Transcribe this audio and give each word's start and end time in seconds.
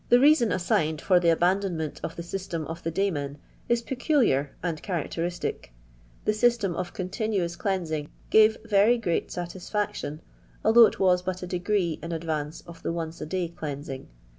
reason 0.09 0.51
assigned 0.51 0.99
for 0.99 1.19
the 1.19 1.29
abandonment 1.29 1.99
of 2.01 2.15
the 2.15 2.23
sys 2.23 2.49
tem 2.49 2.65
of 2.65 2.81
the 2.81 2.91
daymen 2.91 3.35
is 3.69 3.83
peculiar 3.83 4.49
and 4.63 4.81
characteristic 4.81 5.71
The 6.25 6.33
system 6.33 6.75
of 6.75 6.91
continuous 6.91 7.55
cleansing 7.55 8.09
gave 8.31 8.57
Tery 8.63 8.99
great 8.99 9.29
satisfoction, 9.29 10.21
although 10.65 10.87
it 10.87 10.99
was 10.99 11.21
but 11.21 11.43
a 11.43 11.45
degree 11.45 11.99
in 12.01 12.11
advance 12.11 12.61
of 12.65 12.81
the 12.81 12.89
onee 12.91 13.09
arday 13.23 13.53
deansinff. 13.53 14.07